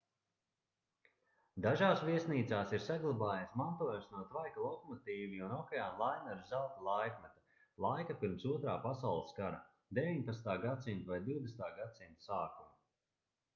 dažās 1.65 1.99
viesnīcās 2.05 2.71
ir 2.77 2.81
saglabājies 2.85 3.51
mantojums 3.61 4.07
no 4.13 4.23
tvaika 4.31 4.63
lokomotīvju 4.63 5.45
un 5.49 5.53
okeāna 5.57 6.01
laineru 6.03 6.47
zelta 6.53 6.85
laikmeta 6.87 7.65
laika 7.87 8.15
pirms 8.23 8.45
otrā 8.55 8.77
pasaules 8.87 9.35
kara 9.41 9.59
19. 9.99 10.55
gs 10.65 11.05
vai 11.13 11.21
20. 11.29 11.77
gs 11.81 12.25
sākuma 12.31 12.73